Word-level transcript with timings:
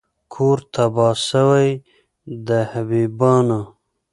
کور 0.33 0.57
تباه 0.73 1.15
سوی 1.29 1.67
د 2.47 2.49
حبیبیانو 2.71 3.61